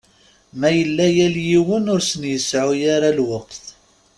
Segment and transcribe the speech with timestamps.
[0.59, 3.65] Ma yella yal yiwen ur asen-iseɛɛu ara lweqt.